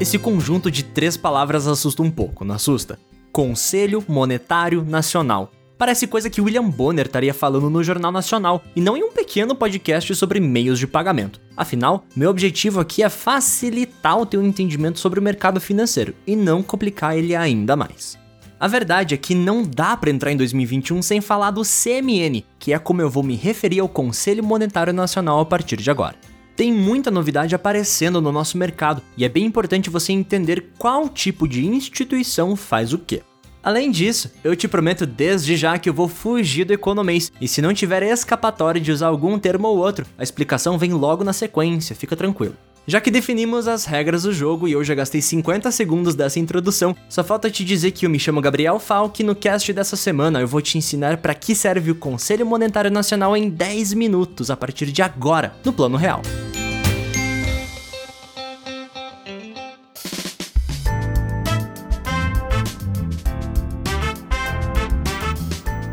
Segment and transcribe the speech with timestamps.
[0.00, 2.98] Esse conjunto de três palavras assusta um pouco, não assusta?
[3.30, 5.52] Conselho Monetário Nacional.
[5.76, 9.54] Parece coisa que William Bonner estaria falando no Jornal Nacional e não em um pequeno
[9.54, 11.38] podcast sobre meios de pagamento.
[11.54, 16.62] Afinal, meu objetivo aqui é facilitar o teu entendimento sobre o mercado financeiro e não
[16.62, 18.18] complicar ele ainda mais.
[18.58, 22.72] A verdade é que não dá para entrar em 2021 sem falar do CMN, que
[22.72, 26.16] é como eu vou me referir ao Conselho Monetário Nacional a partir de agora.
[26.60, 31.48] Tem muita novidade aparecendo no nosso mercado e é bem importante você entender qual tipo
[31.48, 33.22] de instituição faz o quê.
[33.62, 37.62] Além disso, eu te prometo desde já que eu vou fugir do economês, e se
[37.62, 41.96] não tiver escapatória de usar algum termo ou outro, a explicação vem logo na sequência,
[41.96, 42.54] fica tranquilo.
[42.86, 46.94] Já que definimos as regras do jogo e eu já gastei 50 segundos dessa introdução,
[47.08, 50.42] só falta te dizer que eu me chamo Gabriel Falk e no cast dessa semana
[50.42, 54.56] eu vou te ensinar para que serve o Conselho Monetário Nacional em 10 minutos a
[54.58, 56.20] partir de agora, no Plano Real.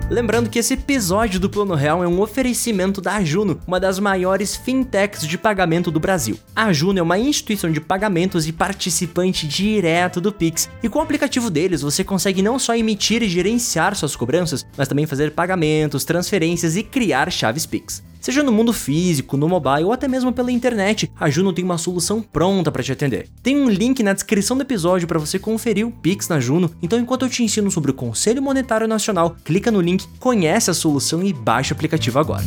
[0.10, 4.56] Lembrando que esse episódio do Plano Real é um oferecimento da Juno, uma das maiores
[4.56, 6.40] fintechs de pagamento do Brasil.
[6.56, 11.02] A Juno é uma instituição de pagamentos e participante direto do Pix, e com o
[11.02, 16.06] aplicativo deles você consegue não só emitir e gerenciar suas cobranças, mas também fazer pagamentos,
[16.06, 18.02] transferências e criar chaves Pix.
[18.20, 21.78] Seja no mundo físico, no mobile ou até mesmo pela internet, a Juno tem uma
[21.78, 23.28] solução pronta para te atender.
[23.42, 27.00] Tem um link na descrição do episódio para você conferir o Pix na Juno, então
[27.00, 31.24] enquanto eu te ensino sobre o Conselho Monetário Nacional, clica no link, conhece a solução
[31.24, 32.44] e baixa o aplicativo agora.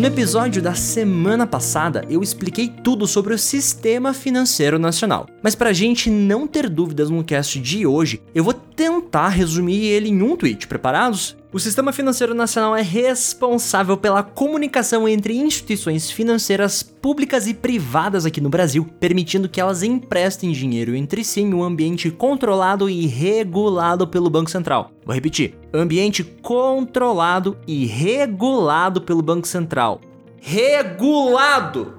[0.00, 5.28] No episódio da semana passada, eu expliquei tudo sobre o Sistema Financeiro Nacional.
[5.42, 9.84] Mas para a gente não ter dúvidas no cast de hoje, eu vou tentar resumir
[9.84, 10.66] ele em um tweet.
[10.66, 11.36] Preparados?
[11.52, 18.40] O Sistema Financeiro Nacional é responsável pela comunicação entre instituições financeiras públicas e privadas aqui
[18.40, 24.06] no Brasil, permitindo que elas emprestem dinheiro entre si em um ambiente controlado e regulado
[24.06, 24.92] pelo Banco Central.
[25.04, 30.00] Vou repetir: ambiente controlado e regulado pelo Banco Central.
[30.40, 31.94] Regulado!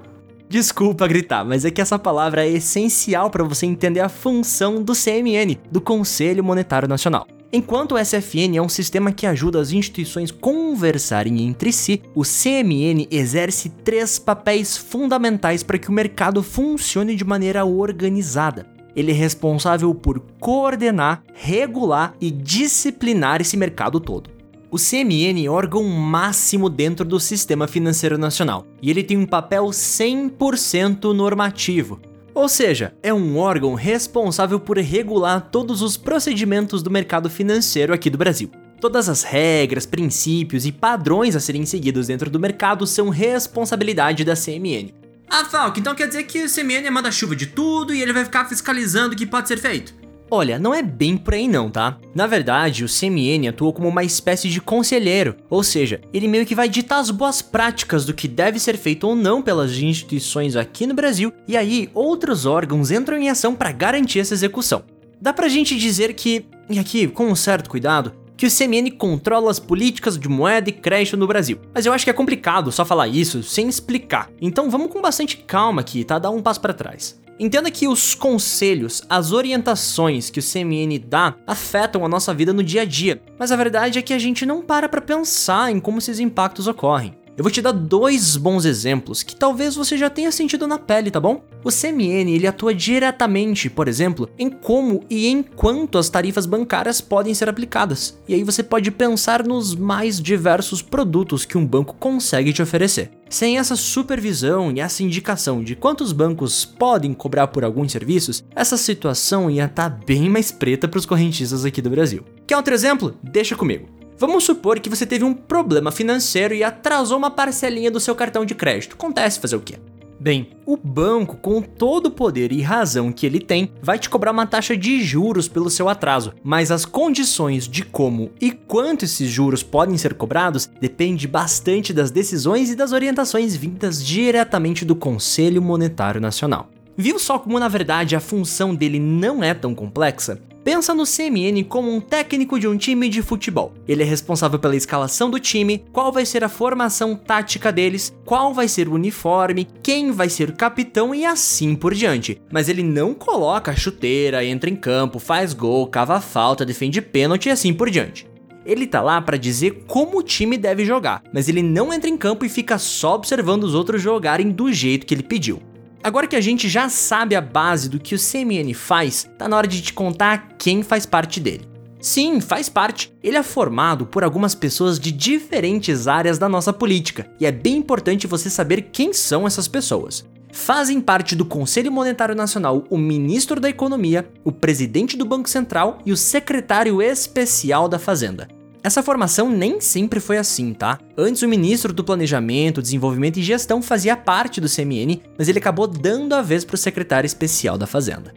[0.48, 4.94] Desculpa gritar, mas é que essa palavra é essencial para você entender a função do
[4.94, 7.26] CMN, do Conselho Monetário Nacional.
[7.54, 13.06] Enquanto o SFN é um sistema que ajuda as instituições conversarem entre si, o CMN
[13.10, 18.66] exerce três papéis fundamentais para que o mercado funcione de maneira organizada.
[18.96, 24.30] Ele é responsável por coordenar, regular e disciplinar esse mercado todo.
[24.70, 29.26] O CMN é o órgão máximo dentro do sistema financeiro nacional e ele tem um
[29.26, 32.00] papel 100% normativo.
[32.34, 38.08] Ou seja, é um órgão responsável por regular todos os procedimentos do mercado financeiro aqui
[38.08, 38.50] do Brasil.
[38.80, 44.34] Todas as regras, princípios e padrões a serem seguidos dentro do mercado são responsabilidade da
[44.34, 44.92] CMN.
[45.28, 48.24] Ah, Falk, então quer dizer que o CMN é manda-chuva de tudo e ele vai
[48.24, 50.01] ficar fiscalizando o que pode ser feito?
[50.34, 51.98] Olha, não é bem por aí não, tá?
[52.14, 56.54] Na verdade, o CMN atua como uma espécie de conselheiro, ou seja, ele meio que
[56.54, 60.86] vai ditar as boas práticas do que deve ser feito ou não pelas instituições aqui
[60.86, 64.84] no Brasil, e aí outros órgãos entram em ação para garantir essa execução.
[65.20, 69.50] Dá pra gente dizer que, e aqui com um certo cuidado, que o CMN controla
[69.50, 71.58] as políticas de moeda e crédito no Brasil.
[71.74, 74.30] Mas eu acho que é complicado só falar isso sem explicar.
[74.40, 76.18] Então vamos com bastante calma aqui, tá?
[76.18, 77.20] Dá um passo para trás.
[77.38, 82.62] Entenda que os conselhos, as orientações que o CMN dá afetam a nossa vida no
[82.62, 85.80] dia a dia, mas a verdade é que a gente não para para pensar em
[85.80, 87.21] como esses impactos ocorrem.
[87.34, 91.10] Eu vou te dar dois bons exemplos que talvez você já tenha sentido na pele,
[91.10, 91.42] tá bom?
[91.64, 97.00] O CMN ele atua diretamente, por exemplo, em como e em quanto as tarifas bancárias
[97.00, 98.18] podem ser aplicadas.
[98.28, 103.10] E aí você pode pensar nos mais diversos produtos que um banco consegue te oferecer.
[103.30, 108.76] Sem essa supervisão e essa indicação de quantos bancos podem cobrar por alguns serviços, essa
[108.76, 112.24] situação ia estar tá bem mais preta para os correntistas aqui do Brasil.
[112.46, 113.16] Quer outro exemplo?
[113.22, 113.88] Deixa comigo.
[114.18, 118.44] Vamos supor que você teve um problema financeiro e atrasou uma parcelinha do seu cartão
[118.44, 118.94] de crédito.
[118.94, 119.78] Acontece fazer o quê?
[120.22, 124.30] Bem, o banco, com todo o poder e razão que ele tem, vai te cobrar
[124.30, 129.28] uma taxa de juros pelo seu atraso, mas as condições de como e quanto esses
[129.28, 135.60] juros podem ser cobrados depende bastante das decisões e das orientações vindas diretamente do Conselho
[135.60, 136.70] Monetário Nacional.
[136.96, 140.40] Viu só como na verdade a função dele não é tão complexa?
[140.64, 143.74] Pensa no CMN como um técnico de um time de futebol.
[143.86, 148.54] Ele é responsável pela escalação do time, qual vai ser a formação tática deles, qual
[148.54, 152.40] vai ser o uniforme, quem vai ser o capitão e assim por diante.
[152.52, 157.50] Mas ele não coloca chuteira, entra em campo, faz gol, cava falta, defende pênalti e
[157.50, 158.30] assim por diante.
[158.64, 162.16] Ele tá lá para dizer como o time deve jogar, mas ele não entra em
[162.16, 165.60] campo e fica só observando os outros jogarem do jeito que ele pediu.
[166.04, 169.56] Agora que a gente já sabe a base do que o CMN faz, tá na
[169.56, 171.68] hora de te contar quem faz parte dele.
[172.00, 173.12] Sim, faz parte.
[173.22, 177.76] Ele é formado por algumas pessoas de diferentes áreas da nossa política, e é bem
[177.76, 180.24] importante você saber quem são essas pessoas.
[180.50, 185.98] Fazem parte do Conselho Monetário Nacional o ministro da Economia, o presidente do Banco Central
[186.04, 188.48] e o secretário especial da Fazenda.
[188.84, 190.98] Essa formação nem sempre foi assim, tá?
[191.16, 195.86] Antes o ministro do Planejamento, Desenvolvimento e Gestão fazia parte do CMN, mas ele acabou
[195.86, 198.34] dando a vez para o secretário especial da Fazenda.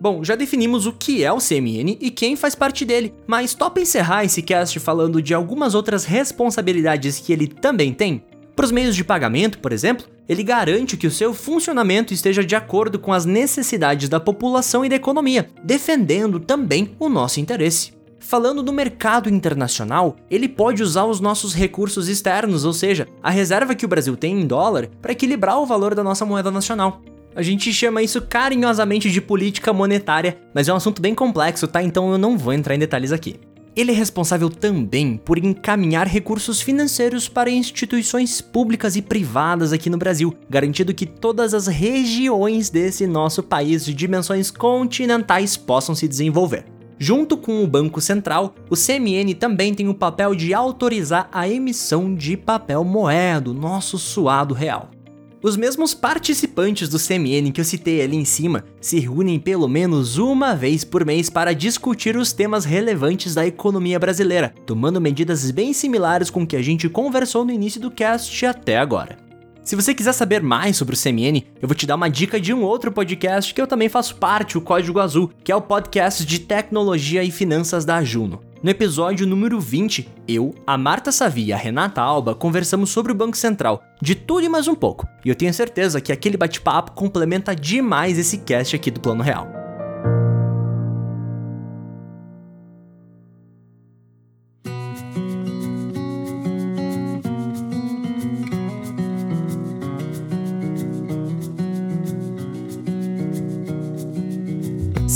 [0.00, 3.80] Bom, já definimos o que é o CMN e quem faz parte dele, mas topa
[3.80, 8.22] encerrar esse cast falando de algumas outras responsabilidades que ele também tem?
[8.54, 12.54] Para os meios de pagamento, por exemplo, ele garante que o seu funcionamento esteja de
[12.54, 17.99] acordo com as necessidades da população e da economia, defendendo também o nosso interesse.
[18.30, 23.74] Falando do mercado internacional, ele pode usar os nossos recursos externos, ou seja, a reserva
[23.74, 27.02] que o Brasil tem em dólar, para equilibrar o valor da nossa moeda nacional.
[27.34, 31.82] A gente chama isso carinhosamente de política monetária, mas é um assunto bem complexo, tá?
[31.82, 33.34] Então eu não vou entrar em detalhes aqui.
[33.74, 39.98] Ele é responsável também por encaminhar recursos financeiros para instituições públicas e privadas aqui no
[39.98, 46.64] Brasil, garantindo que todas as regiões desse nosso país de dimensões continentais possam se desenvolver.
[47.02, 52.14] Junto com o Banco Central, o CMN também tem o papel de autorizar a emissão
[52.14, 54.90] de papel moeda, nosso suado real.
[55.42, 60.18] Os mesmos participantes do CMN que eu citei ali em cima se reúnem pelo menos
[60.18, 65.72] uma vez por mês para discutir os temas relevantes da economia brasileira, tomando medidas bem
[65.72, 69.16] similares com o que a gente conversou no início do cast até agora.
[69.70, 72.52] Se você quiser saber mais sobre o CMN, eu vou te dar uma dica de
[72.52, 76.26] um outro podcast que eu também faço parte, o Código Azul, que é o podcast
[76.26, 78.40] de tecnologia e finanças da Juno.
[78.64, 83.14] No episódio número 20, eu, a Marta Savi e a Renata Alba conversamos sobre o
[83.14, 85.06] Banco Central, de tudo e mais um pouco.
[85.24, 89.59] E eu tenho certeza que aquele bate-papo complementa demais esse cast aqui do Plano Real.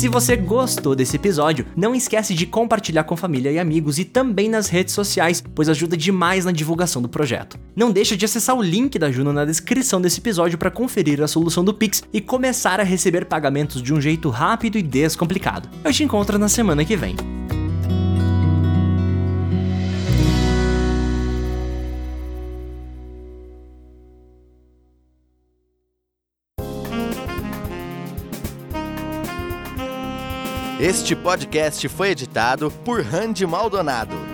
[0.05, 4.51] Se você gostou desse episódio, não esquece de compartilhar com família e amigos e também
[4.51, 7.59] nas redes sociais, pois ajuda demais na divulgação do projeto.
[7.75, 11.27] Não deixa de acessar o link da Juno na descrição desse episódio para conferir a
[11.27, 15.71] solução do Pix e começar a receber pagamentos de um jeito rápido e descomplicado.
[15.83, 17.17] Eu te encontro na semana que vem.
[30.87, 34.34] Este podcast foi editado por Randy Maldonado.